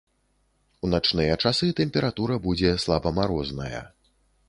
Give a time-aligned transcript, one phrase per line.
[0.87, 3.89] У начныя часы тэмпература будзе слабамарозная.